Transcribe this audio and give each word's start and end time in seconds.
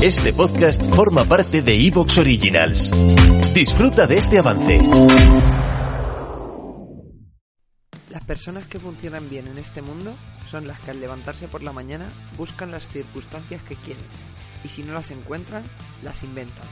Este 0.00 0.32
podcast 0.32 0.94
forma 0.94 1.24
parte 1.24 1.60
de 1.60 1.74
Evox 1.74 2.18
Originals. 2.18 2.92
Disfruta 3.52 4.06
de 4.06 4.18
este 4.18 4.38
avance. 4.38 4.80
Las 8.08 8.24
personas 8.24 8.64
que 8.66 8.78
funcionan 8.78 9.28
bien 9.28 9.48
en 9.48 9.58
este 9.58 9.82
mundo 9.82 10.14
son 10.48 10.68
las 10.68 10.78
que 10.78 10.92
al 10.92 11.00
levantarse 11.00 11.48
por 11.48 11.64
la 11.64 11.72
mañana 11.72 12.06
buscan 12.36 12.70
las 12.70 12.88
circunstancias 12.88 13.60
que 13.64 13.74
quieren 13.74 14.04
y 14.62 14.68
si 14.68 14.84
no 14.84 14.92
las 14.92 15.10
encuentran, 15.10 15.64
las 16.04 16.22
inventan. 16.22 16.66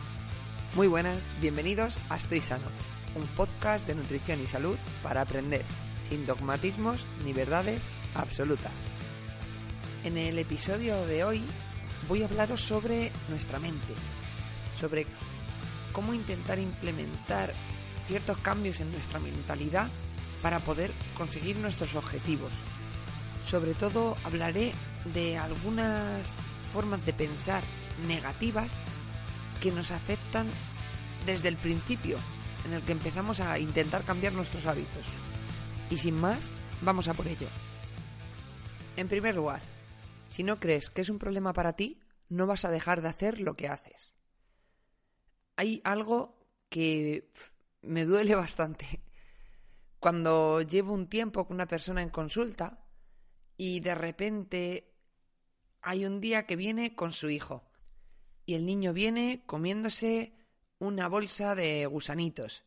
Muy 0.76 0.86
buenas, 0.86 1.18
bienvenidos 1.40 1.98
a 2.08 2.18
Estoy 2.18 2.38
Sano, 2.38 2.68
un 3.16 3.26
podcast 3.36 3.88
de 3.88 3.96
nutrición 3.96 4.40
y 4.40 4.46
salud 4.46 4.76
para 5.02 5.22
aprender, 5.22 5.64
sin 6.08 6.26
dogmatismos 6.26 7.04
ni 7.24 7.32
verdades 7.32 7.82
absolutas. 8.14 8.72
En 10.04 10.16
el 10.16 10.38
episodio 10.38 11.04
de 11.06 11.24
hoy 11.24 11.42
voy 12.08 12.22
a 12.22 12.26
hablaros 12.26 12.62
sobre 12.62 13.12
nuestra 13.28 13.58
mente, 13.58 13.94
sobre 14.78 15.06
cómo 15.92 16.14
intentar 16.14 16.58
implementar 16.58 17.54
ciertos 18.06 18.38
cambios 18.38 18.80
en 18.80 18.92
nuestra 18.92 19.18
mentalidad 19.18 19.88
para 20.42 20.60
poder 20.60 20.92
conseguir 21.16 21.56
nuestros 21.56 21.94
objetivos. 21.94 22.52
Sobre 23.46 23.74
todo 23.74 24.16
hablaré 24.24 24.72
de 25.14 25.38
algunas 25.38 26.34
formas 26.72 27.04
de 27.06 27.12
pensar 27.12 27.62
negativas 28.06 28.70
que 29.60 29.72
nos 29.72 29.90
afectan 29.90 30.48
desde 31.24 31.48
el 31.48 31.56
principio 31.56 32.18
en 32.66 32.74
el 32.74 32.82
que 32.82 32.92
empezamos 32.92 33.40
a 33.40 33.58
intentar 33.58 34.04
cambiar 34.04 34.32
nuestros 34.32 34.66
hábitos. 34.66 35.06
Y 35.90 35.96
sin 35.96 36.20
más, 36.20 36.38
vamos 36.82 37.08
a 37.08 37.14
por 37.14 37.26
ello. 37.26 37.48
En 38.96 39.08
primer 39.08 39.34
lugar, 39.34 39.60
si 40.26 40.42
no 40.42 40.58
crees 40.60 40.90
que 40.90 41.00
es 41.00 41.08
un 41.08 41.18
problema 41.18 41.52
para 41.52 41.74
ti, 41.74 42.00
no 42.28 42.46
vas 42.46 42.64
a 42.64 42.70
dejar 42.70 43.02
de 43.02 43.08
hacer 43.08 43.40
lo 43.40 43.54
que 43.54 43.68
haces. 43.68 44.12
Hay 45.56 45.80
algo 45.84 46.36
que 46.68 47.30
me 47.82 48.04
duele 48.04 48.34
bastante. 48.34 49.00
Cuando 49.98 50.62
llevo 50.62 50.92
un 50.92 51.08
tiempo 51.08 51.46
con 51.46 51.56
una 51.56 51.66
persona 51.66 52.02
en 52.02 52.10
consulta 52.10 52.84
y 53.56 53.80
de 53.80 53.94
repente 53.94 54.92
hay 55.80 56.04
un 56.04 56.20
día 56.20 56.46
que 56.46 56.56
viene 56.56 56.94
con 56.94 57.12
su 57.12 57.30
hijo 57.30 57.64
y 58.44 58.54
el 58.54 58.66
niño 58.66 58.92
viene 58.92 59.42
comiéndose 59.46 60.34
una 60.78 61.08
bolsa 61.08 61.54
de 61.54 61.86
gusanitos 61.86 62.64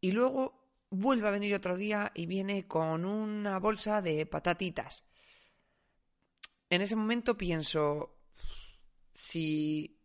y 0.00 0.12
luego 0.12 0.64
vuelve 0.90 1.28
a 1.28 1.30
venir 1.30 1.54
otro 1.54 1.76
día 1.76 2.10
y 2.14 2.26
viene 2.26 2.66
con 2.66 3.04
una 3.04 3.58
bolsa 3.58 4.02
de 4.02 4.26
patatitas 4.26 5.04
en 6.74 6.82
ese 6.82 6.96
momento 6.96 7.36
pienso, 7.36 8.16
si 9.12 10.00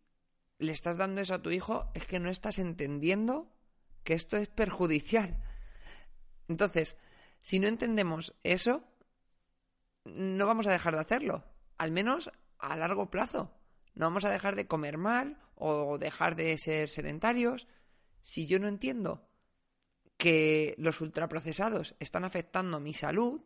le 0.58 0.72
estás 0.72 0.96
dando 0.96 1.20
eso 1.20 1.34
a 1.34 1.42
tu 1.42 1.50
hijo, 1.50 1.90
es 1.94 2.06
que 2.06 2.20
no 2.20 2.30
estás 2.30 2.58
entendiendo 2.58 3.52
que 4.04 4.14
esto 4.14 4.36
es 4.36 4.48
perjudicial. 4.48 5.42
Entonces, 6.48 6.96
si 7.42 7.58
no 7.58 7.68
entendemos 7.68 8.34
eso, 8.42 8.84
no 10.04 10.46
vamos 10.46 10.66
a 10.66 10.72
dejar 10.72 10.94
de 10.94 11.00
hacerlo, 11.00 11.44
al 11.78 11.92
menos 11.92 12.30
a 12.58 12.76
largo 12.76 13.10
plazo. 13.10 13.52
No 13.94 14.06
vamos 14.06 14.24
a 14.24 14.30
dejar 14.30 14.56
de 14.56 14.66
comer 14.66 14.98
mal 14.98 15.38
o 15.54 15.98
dejar 15.98 16.36
de 16.36 16.56
ser 16.58 16.88
sedentarios. 16.88 17.66
Si 18.22 18.46
yo 18.46 18.58
no 18.58 18.68
entiendo 18.68 19.28
que 20.16 20.74
los 20.78 21.00
ultraprocesados 21.00 21.94
están 21.98 22.24
afectando 22.24 22.80
mi 22.80 22.94
salud 22.94 23.40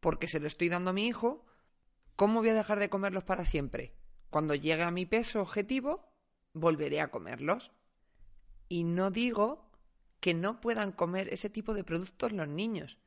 porque 0.00 0.28
se 0.28 0.40
lo 0.40 0.46
estoy 0.46 0.68
dando 0.68 0.90
a 0.90 0.94
mi 0.94 1.06
hijo, 1.06 1.44
¿Cómo 2.16 2.40
voy 2.40 2.48
a 2.48 2.54
dejar 2.54 2.78
de 2.78 2.88
comerlos 2.88 3.24
para 3.24 3.44
siempre? 3.44 3.94
Cuando 4.30 4.54
llegue 4.54 4.82
a 4.82 4.90
mi 4.90 5.04
peso 5.04 5.40
objetivo, 5.42 6.08
volveré 6.54 7.02
a 7.02 7.10
comerlos. 7.10 7.72
Y 8.68 8.84
no 8.84 9.10
digo 9.10 9.70
que 10.18 10.32
no 10.32 10.60
puedan 10.60 10.92
comer 10.92 11.28
ese 11.28 11.50
tipo 11.50 11.74
de 11.74 11.84
productos 11.84 12.32
los 12.32 12.48
niños. 12.48 12.98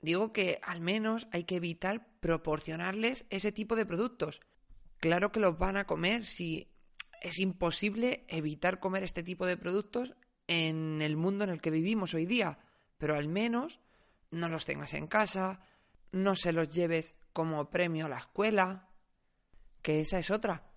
Digo 0.00 0.32
que 0.32 0.60
al 0.62 0.80
menos 0.80 1.26
hay 1.32 1.44
que 1.44 1.56
evitar 1.56 2.06
proporcionarles 2.20 3.26
ese 3.30 3.50
tipo 3.50 3.74
de 3.74 3.84
productos. 3.84 4.40
Claro 4.98 5.32
que 5.32 5.40
los 5.40 5.58
van 5.58 5.76
a 5.76 5.86
comer 5.86 6.24
si 6.24 6.72
es 7.22 7.40
imposible 7.40 8.24
evitar 8.28 8.78
comer 8.78 9.02
este 9.02 9.24
tipo 9.24 9.44
de 9.46 9.56
productos 9.56 10.14
en 10.46 11.02
el 11.02 11.16
mundo 11.16 11.42
en 11.42 11.50
el 11.50 11.60
que 11.60 11.70
vivimos 11.72 12.14
hoy 12.14 12.26
día, 12.26 12.58
pero 12.98 13.16
al 13.16 13.28
menos 13.28 13.80
no 14.30 14.48
los 14.48 14.64
tengas 14.64 14.94
en 14.94 15.08
casa, 15.08 15.60
no 16.12 16.36
se 16.36 16.52
los 16.52 16.68
lleves 16.68 17.14
como 17.36 17.68
premio 17.68 18.06
a 18.06 18.08
la 18.08 18.16
escuela, 18.16 18.88
que 19.82 20.00
esa 20.00 20.18
es 20.18 20.30
otra. 20.30 20.72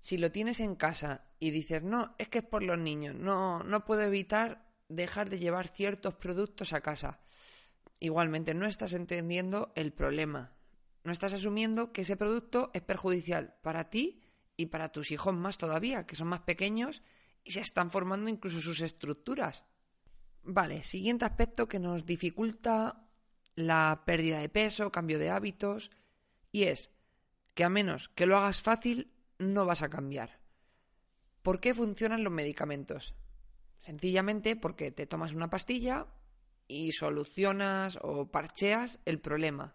Si 0.00 0.18
lo 0.18 0.32
tienes 0.32 0.58
en 0.58 0.74
casa 0.74 1.28
y 1.38 1.52
dices, 1.52 1.84
no, 1.84 2.16
es 2.18 2.28
que 2.28 2.38
es 2.38 2.44
por 2.44 2.64
los 2.64 2.76
niños, 2.76 3.14
no, 3.14 3.62
no 3.62 3.84
puedo 3.84 4.02
evitar 4.02 4.68
dejar 4.88 5.30
de 5.30 5.38
llevar 5.38 5.68
ciertos 5.68 6.14
productos 6.14 6.72
a 6.72 6.80
casa. 6.80 7.20
Igualmente, 8.00 8.52
no 8.52 8.66
estás 8.66 8.94
entendiendo 8.94 9.72
el 9.76 9.92
problema. 9.92 10.56
No 11.04 11.12
estás 11.12 11.34
asumiendo 11.34 11.92
que 11.92 12.00
ese 12.00 12.16
producto 12.16 12.72
es 12.74 12.82
perjudicial 12.82 13.54
para 13.62 13.88
ti 13.88 14.24
y 14.56 14.66
para 14.66 14.90
tus 14.90 15.12
hijos 15.12 15.36
más 15.36 15.56
todavía, 15.56 16.04
que 16.04 16.16
son 16.16 16.26
más 16.26 16.40
pequeños 16.40 17.04
y 17.44 17.52
se 17.52 17.60
están 17.60 17.92
formando 17.92 18.28
incluso 18.28 18.60
sus 18.60 18.80
estructuras. 18.80 19.66
Vale, 20.42 20.82
siguiente 20.82 21.26
aspecto 21.26 21.68
que 21.68 21.78
nos 21.78 22.04
dificulta 22.04 23.08
la 23.54 24.02
pérdida 24.06 24.38
de 24.38 24.48
peso, 24.48 24.92
cambio 24.92 25.18
de 25.18 25.30
hábitos, 25.30 25.90
y 26.50 26.64
es 26.64 26.90
que 27.54 27.64
a 27.64 27.68
menos 27.68 28.08
que 28.10 28.26
lo 28.26 28.36
hagas 28.36 28.62
fácil, 28.62 29.12
no 29.38 29.66
vas 29.66 29.82
a 29.82 29.88
cambiar. 29.88 30.40
¿Por 31.42 31.60
qué 31.60 31.74
funcionan 31.74 32.24
los 32.24 32.32
medicamentos? 32.32 33.14
Sencillamente 33.78 34.54
porque 34.54 34.92
te 34.92 35.06
tomas 35.06 35.34
una 35.34 35.50
pastilla 35.50 36.06
y 36.68 36.92
solucionas 36.92 37.98
o 38.00 38.30
parcheas 38.30 39.00
el 39.04 39.20
problema. 39.20 39.74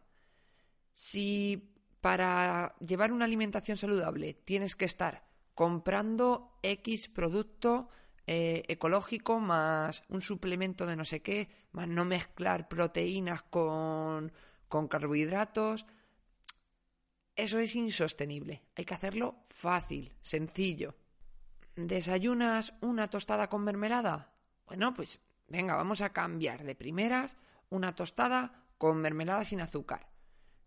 Si 0.93 1.73
para 1.99 2.75
llevar 2.79 3.11
una 3.11 3.25
alimentación 3.25 3.77
saludable 3.77 4.33
tienes 4.33 4.75
que 4.75 4.85
estar 4.85 5.27
comprando 5.53 6.57
X 6.63 7.09
producto 7.09 7.89
eh, 8.29 8.63
ecológico 8.67 9.39
más 9.39 10.03
un 10.09 10.21
suplemento 10.21 10.85
de 10.85 10.97
no 10.97 11.05
sé 11.05 11.21
qué, 11.21 11.49
más 11.71 11.87
no 11.87 12.03
mezclar 12.03 12.67
proteínas 12.67 13.41
con, 13.43 14.33
con 14.67 14.89
carbohidratos. 14.89 15.85
Eso 17.37 17.59
es 17.59 17.75
insostenible. 17.75 18.63
Hay 18.75 18.83
que 18.83 18.93
hacerlo 18.93 19.43
fácil, 19.45 20.13
sencillo. 20.21 20.95
¿Desayunas 21.77 22.73
una 22.81 23.09
tostada 23.09 23.47
con 23.47 23.63
mermelada? 23.63 24.33
Bueno, 24.65 24.93
pues 24.93 25.21
venga, 25.47 25.77
vamos 25.77 26.01
a 26.01 26.11
cambiar 26.11 26.65
de 26.65 26.75
primeras 26.75 27.37
una 27.69 27.95
tostada 27.95 28.65
con 28.77 28.97
mermelada 28.97 29.45
sin 29.45 29.61
azúcar. 29.61 30.09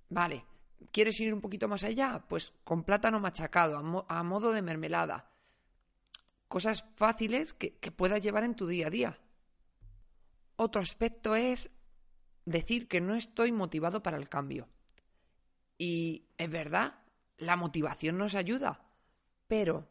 Vale, 0.08 0.46
¿quieres 0.92 1.20
ir 1.20 1.34
un 1.34 1.42
poquito 1.42 1.68
más 1.68 1.84
allá? 1.84 2.24
Pues 2.26 2.54
con 2.64 2.84
plátano 2.84 3.20
machacado, 3.20 4.06
a 4.08 4.22
modo 4.22 4.52
de 4.52 4.62
mermelada 4.62 5.30
cosas 6.50 6.84
fáciles 6.96 7.54
que, 7.54 7.70
puedas 7.92 8.20
llevar 8.20 8.42
en 8.42 8.56
tu 8.56 8.66
día 8.66 8.88
a 8.88 8.90
día. 8.90 9.18
Otro 10.56 10.82
aspecto 10.82 11.36
es 11.36 11.70
decir 12.44 12.88
que 12.88 13.00
no 13.00 13.14
estoy 13.14 13.52
motivado 13.52 14.02
para 14.02 14.16
el 14.16 14.28
cambio. 14.28 14.68
Y 15.78 16.26
es 16.38 16.50
verdad, 16.50 16.98
la 17.38 17.54
motivación 17.54 18.18
nos 18.18 18.34
ayuda, 18.34 18.84
pero 19.46 19.86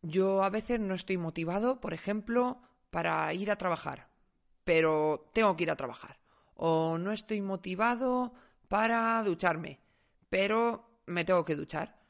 yo 0.00 0.42
a 0.42 0.48
veces 0.48 0.80
no 0.80 0.94
estoy 0.94 1.18
motivado, 1.18 1.82
por 1.82 1.92
ejemplo, 1.92 2.62
para 2.88 3.32
ir 3.34 3.50
a 3.50 3.58
trabajar, 3.58 4.08
pero 4.64 5.30
tengo 5.34 5.54
que 5.54 5.64
ir 5.64 5.70
a 5.70 5.76
trabajar. 5.76 6.18
O 6.54 6.96
no 6.96 7.12
estoy 7.12 7.42
motivado 7.42 8.32
para 8.68 9.22
ducharme, 9.22 9.80
pero 10.30 11.02
me 11.04 11.26
tengo 11.26 11.44
que 11.44 11.56
duchar. 11.56 12.00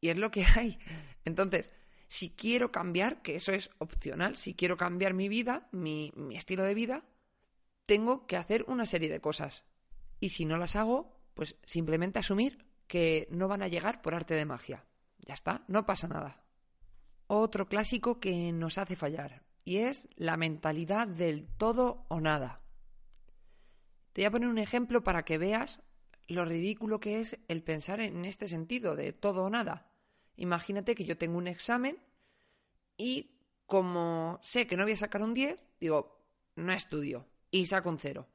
Y 0.00 0.08
es 0.08 0.18
lo 0.18 0.32
que 0.32 0.44
hay. 0.56 0.80
Entonces, 1.24 1.70
si 2.08 2.30
quiero 2.30 2.70
cambiar, 2.70 3.22
que 3.22 3.36
eso 3.36 3.52
es 3.52 3.70
opcional, 3.78 4.36
si 4.36 4.54
quiero 4.54 4.76
cambiar 4.76 5.14
mi 5.14 5.28
vida, 5.28 5.68
mi, 5.72 6.12
estilo 6.32 6.64
de 6.64 6.74
vida, 6.74 7.04
tengo 7.84 8.26
que 8.26 8.36
hacer 8.36 8.64
una 8.68 8.86
serie 8.86 9.08
de 9.08 9.20
cosas. 9.20 9.64
Y 10.20 10.30
si 10.30 10.44
no 10.44 10.56
las 10.56 10.76
hago, 10.76 11.20
pues 11.34 11.56
simplemente 11.64 12.18
asumir 12.18 12.66
que 12.86 13.26
no 13.30 13.48
van 13.48 13.62
a 13.62 13.68
llegar 13.68 14.02
por 14.02 14.14
arte 14.14 14.34
de 14.34 14.46
magia. 14.46 14.84
Ya 15.18 15.34
está, 15.34 15.64
no 15.68 15.84
pasa 15.86 16.08
nada. 16.08 16.44
Otro 17.26 17.68
clásico 17.68 18.20
que 18.20 18.52
nos 18.52 18.78
hace 18.78 18.94
fallar, 18.94 19.42
y 19.64 19.78
es 19.78 20.08
la 20.14 20.36
mentalidad 20.36 21.08
del 21.08 21.48
todo 21.56 22.06
o 22.08 22.20
nada. 22.20 22.60
Te 24.12 24.22
voy 24.22 24.26
a 24.26 24.30
poner 24.30 24.48
un 24.48 24.58
ejemplo 24.58 25.02
para 25.02 25.24
que 25.24 25.38
veas 25.38 25.82
lo 26.28 26.44
ridículo 26.44 27.00
que 27.00 27.20
es 27.20 27.38
el 27.48 27.62
pensar 27.62 28.00
en 28.00 28.24
este 28.24 28.48
sentido 28.48 28.96
de 28.96 29.12
todo 29.12 29.44
o 29.44 29.50
nada. 29.50 29.85
Imagínate 30.36 30.94
que 30.94 31.04
yo 31.04 31.16
tengo 31.16 31.38
un 31.38 31.48
examen 31.48 31.98
y 32.96 33.30
como 33.66 34.38
sé 34.42 34.66
que 34.66 34.76
no 34.76 34.84
voy 34.84 34.92
a 34.92 34.96
sacar 34.96 35.22
un 35.22 35.34
10, 35.34 35.62
digo, 35.80 36.24
no 36.56 36.72
estudio 36.72 37.26
y 37.50 37.66
saco 37.66 37.88
un 37.88 37.98
0. 37.98 38.26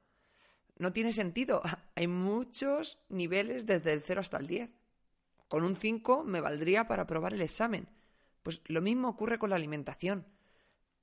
No 0.77 0.91
tiene 0.93 1.13
sentido. 1.13 1.61
Hay 1.95 2.07
muchos 2.07 2.99
niveles 3.09 3.65
desde 3.65 3.93
el 3.93 4.01
0 4.01 4.21
hasta 4.21 4.37
el 4.37 4.47
10. 4.47 4.69
Con 5.47 5.63
un 5.63 5.75
5 5.75 6.23
me 6.23 6.41
valdría 6.41 6.87
para 6.87 7.03
aprobar 7.03 7.33
el 7.33 7.41
examen. 7.41 7.87
Pues 8.43 8.61
lo 8.65 8.81
mismo 8.81 9.09
ocurre 9.09 9.37
con 9.37 9.49
la 9.49 9.55
alimentación. 9.55 10.25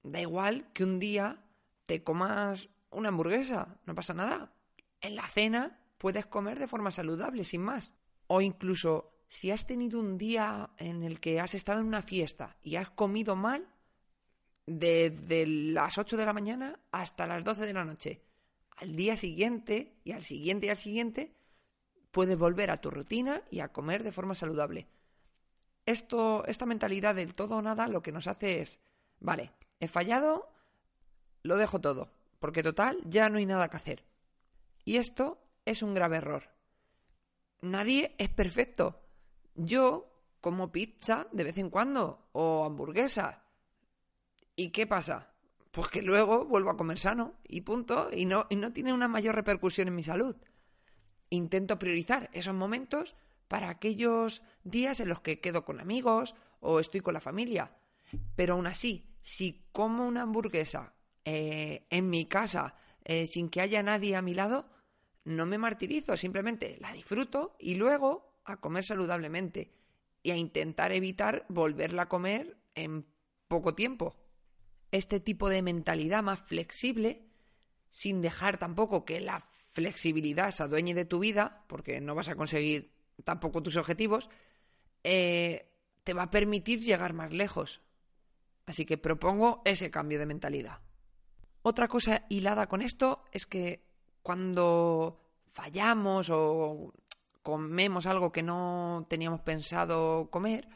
Da 0.02 0.20
igual 0.20 0.72
que 0.72 0.84
un 0.84 0.98
día 0.98 1.44
te 1.86 2.02
comas 2.02 2.68
una 2.90 3.08
hamburguesa, 3.08 3.78
no 3.86 3.94
pasa 3.94 4.14
nada. 4.14 4.52
En 5.00 5.16
la 5.16 5.28
cena 5.28 5.80
puedes 5.98 6.26
comer 6.26 6.58
de 6.58 6.68
forma 6.68 6.90
saludable, 6.90 7.44
sin 7.44 7.62
más. 7.62 7.94
O 8.26 8.40
incluso 8.40 9.17
si 9.28 9.50
has 9.50 9.66
tenido 9.66 10.00
un 10.00 10.18
día 10.18 10.70
en 10.78 11.02
el 11.02 11.20
que 11.20 11.40
has 11.40 11.54
estado 11.54 11.80
en 11.80 11.86
una 11.86 12.02
fiesta 12.02 12.56
y 12.62 12.76
has 12.76 12.90
comido 12.90 13.36
mal, 13.36 13.68
desde 14.68 15.46
las 15.46 15.96
8 15.96 16.16
de 16.16 16.26
la 16.26 16.32
mañana 16.34 16.78
hasta 16.92 17.26
las 17.26 17.42
12 17.42 17.66
de 17.66 17.72
la 17.72 17.84
noche. 17.84 18.22
Al 18.76 18.94
día 18.94 19.16
siguiente 19.16 19.94
y 20.04 20.12
al 20.12 20.22
siguiente 20.22 20.66
y 20.66 20.70
al 20.70 20.76
siguiente 20.76 21.32
puedes 22.10 22.36
volver 22.36 22.70
a 22.70 22.76
tu 22.76 22.90
rutina 22.90 23.42
y 23.50 23.60
a 23.60 23.72
comer 23.72 24.02
de 24.02 24.12
forma 24.12 24.34
saludable. 24.34 24.86
Esto, 25.86 26.44
esta 26.46 26.66
mentalidad 26.66 27.14
del 27.14 27.34
todo 27.34 27.56
o 27.56 27.62
nada 27.62 27.88
lo 27.88 28.02
que 28.02 28.12
nos 28.12 28.26
hace 28.26 28.60
es, 28.60 28.78
vale, 29.20 29.52
he 29.80 29.88
fallado, 29.88 30.52
lo 31.42 31.56
dejo 31.56 31.80
todo, 31.80 32.10
porque 32.38 32.62
total 32.62 32.98
ya 33.04 33.30
no 33.30 33.38
hay 33.38 33.46
nada 33.46 33.70
que 33.70 33.76
hacer. 33.78 34.04
Y 34.84 34.96
esto 34.96 35.40
es 35.64 35.82
un 35.82 35.94
grave 35.94 36.18
error. 36.18 36.50
Nadie 37.62 38.14
es 38.18 38.28
perfecto. 38.28 39.00
Yo 39.58 40.10
como 40.40 40.72
pizza 40.72 41.26
de 41.32 41.44
vez 41.44 41.58
en 41.58 41.68
cuando 41.68 42.30
o 42.32 42.64
hamburguesa 42.64 43.44
¿Y 44.58 44.70
qué 44.70 44.88
pasa? 44.88 45.30
Pues 45.70 45.86
que 45.86 46.02
luego 46.02 46.44
vuelvo 46.44 46.70
a 46.70 46.76
comer 46.76 46.98
sano 46.98 47.34
y 47.46 47.60
punto, 47.60 48.10
y 48.12 48.26
no, 48.26 48.48
y 48.50 48.56
no 48.56 48.72
tiene 48.72 48.92
una 48.92 49.06
mayor 49.06 49.36
repercusión 49.36 49.86
en 49.86 49.94
mi 49.94 50.02
salud. 50.02 50.34
Intento 51.30 51.78
priorizar 51.78 52.28
esos 52.32 52.56
momentos 52.56 53.14
para 53.46 53.68
aquellos 53.68 54.42
días 54.64 54.98
en 54.98 55.10
los 55.10 55.20
que 55.20 55.40
quedo 55.40 55.64
con 55.64 55.78
amigos 55.78 56.34
o 56.58 56.80
estoy 56.80 57.02
con 57.02 57.14
la 57.14 57.20
familia. 57.20 57.70
Pero 58.34 58.54
aún 58.54 58.66
así, 58.66 59.14
si 59.22 59.68
como 59.70 60.08
una 60.08 60.22
hamburguesa 60.22 60.92
eh, 61.24 61.86
en 61.88 62.10
mi 62.10 62.26
casa 62.26 62.74
eh, 63.04 63.28
sin 63.28 63.50
que 63.50 63.60
haya 63.60 63.80
nadie 63.84 64.16
a 64.16 64.22
mi 64.22 64.34
lado, 64.34 64.68
no 65.22 65.46
me 65.46 65.56
martirizo, 65.56 66.16
simplemente 66.16 66.78
la 66.80 66.92
disfruto 66.92 67.54
y 67.60 67.76
luego 67.76 68.27
a 68.50 68.60
comer 68.60 68.84
saludablemente 68.84 69.72
y 70.22 70.30
a 70.30 70.36
intentar 70.36 70.92
evitar 70.92 71.46
volverla 71.48 72.02
a 72.02 72.08
comer 72.08 72.56
en 72.74 73.06
poco 73.48 73.74
tiempo 73.74 74.16
este 74.90 75.20
tipo 75.20 75.48
de 75.48 75.62
mentalidad 75.62 76.22
más 76.22 76.40
flexible, 76.40 77.26
sin 77.90 78.22
dejar 78.22 78.58
tampoco 78.58 79.04
que 79.04 79.20
la 79.20 79.40
flexibilidad 79.40 80.50
se 80.50 80.62
adueñe 80.62 80.94
de 80.94 81.04
tu 81.04 81.18
vida, 81.18 81.64
porque 81.68 82.00
no 82.00 82.14
vas 82.14 82.28
a 82.28 82.36
conseguir 82.36 82.92
tampoco 83.24 83.62
tus 83.62 83.76
objetivos, 83.76 84.30
eh, 85.04 85.70
te 86.04 86.14
va 86.14 86.24
a 86.24 86.30
permitir 86.30 86.80
llegar 86.80 87.12
más 87.12 87.32
lejos. 87.32 87.82
Así 88.66 88.84
que 88.84 88.98
propongo 88.98 89.62
ese 89.64 89.90
cambio 89.90 90.18
de 90.18 90.26
mentalidad. 90.26 90.80
Otra 91.62 91.88
cosa 91.88 92.24
hilada 92.28 92.66
con 92.66 92.82
esto 92.82 93.24
es 93.32 93.46
que 93.46 93.84
cuando 94.22 95.20
fallamos 95.48 96.30
o 96.30 96.92
comemos 97.42 98.06
algo 98.06 98.32
que 98.32 98.42
no 98.42 99.06
teníamos 99.08 99.40
pensado 99.40 100.28
comer, 100.30 100.68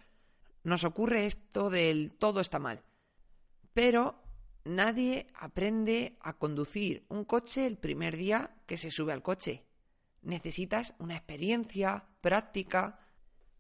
nos 0.65 0.85
ocurre 0.85 1.27
esto 1.27 1.71
del 1.71 2.13
todo 2.17 2.41
está 2.41 2.59
mal. 2.59 2.83
Pero 3.75 4.23
nadie 4.65 5.27
aprende 5.35 6.17
a 6.21 6.35
conducir 6.35 7.05
un 7.09 7.25
coche 7.25 7.67
el 7.67 7.79
primer 7.79 8.17
día 8.17 8.55
que 8.67 8.77
se 8.77 8.91
sube 8.91 9.13
al 9.13 9.23
coche. 9.23 9.65
Necesitas 10.23 10.95
una 10.99 11.17
experiencia, 11.17 12.05
práctica 12.21 13.01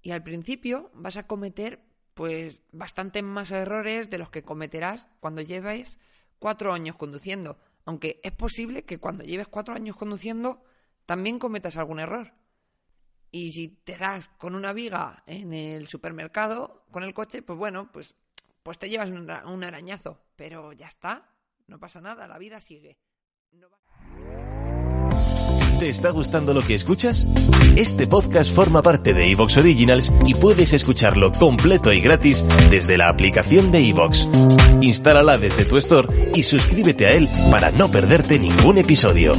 y 0.01 0.13
al 0.13 0.23
principio 0.23 0.91
vas 0.95 1.17
a 1.17 1.27
cometer 1.27 1.85
pues 2.15 2.61
bastantes 2.73 3.23
más 3.23 3.51
errores 3.51 4.11
de 4.11 4.19
los 4.19 4.31
que 4.31 4.43
cometerás 4.43 5.09
cuando 5.21 5.41
lleves 5.41 5.99
cuatro 6.39 6.73
años 6.73 6.97
conduciendo. 6.97 7.59
Aunque 7.85 8.21
es 8.23 8.33
posible 8.33 8.85
que 8.85 8.99
cuando 8.99 9.25
lleves 9.25 9.49
cuatro 9.49 9.75
años 9.75 9.97
conduciendo 9.97 10.63
también 11.07 11.39
cometas 11.39 11.77
algún 11.77 11.99
error. 11.99 12.33
Y 13.35 13.51
si 13.53 13.69
te 13.69 13.97
das 13.97 14.29
con 14.37 14.55
una 14.55 14.75
viga 14.75 15.25
en 15.27 15.55
el 15.55 15.89
supermercado 15.89 16.85
con 16.91 17.03
el 17.03 17.15
coche, 17.15 17.41
pues 17.43 17.59
bueno, 17.59 17.91
pues 17.91 18.15
pues 18.63 18.79
te 18.79 18.89
llevas 18.89 19.11
un, 19.11 19.65
arañazo, 19.65 20.21
pero 20.37 20.73
ya 20.73 20.87
está, 20.87 21.29
no 21.67 21.81
pasa 21.81 22.01
nada, 22.01 22.29
la 22.29 22.39
vida 22.39 22.61
sigue. 22.61 22.99
¿Te 25.81 25.89
está 25.89 26.11
gustando 26.11 26.55
lo 26.55 26.63
que 26.63 26.77
escuchas? 26.77 27.27
Este 27.75 28.07
podcast 28.07 28.55
forma 28.55 28.83
parte 28.83 29.13
de 29.13 29.33
Evox 29.33 29.57
Originals 29.57 30.13
y 30.25 30.35
puedes 30.35 30.73
escucharlo 30.75 31.33
completo 31.33 31.93
y 31.93 32.01
gratis 32.01 32.45
desde 32.71 32.97
la 32.97 33.09
aplicación 33.09 33.73
de 33.73 33.89
Evox. 33.89 34.29
Instálala 34.81 35.39
desde 35.39 35.65
tu 35.65 35.77
store 35.79 36.31
y 36.35 36.45
suscríbete 36.45 37.07
a 37.07 37.13
él 37.13 37.29
para 37.51 37.73
no 37.73 37.91
perderte 37.91 38.39
ningún 38.39 38.79
episodio. 38.79 39.33